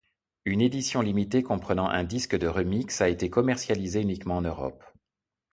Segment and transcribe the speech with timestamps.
[0.45, 4.83] Une édition limitée comprenant un disque de remixes a été commercialisée uniquement en Europe.